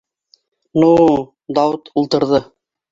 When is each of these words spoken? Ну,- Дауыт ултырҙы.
Ну,- 0.85 0.89
Дауыт 1.61 1.95
ултырҙы. 2.03 2.43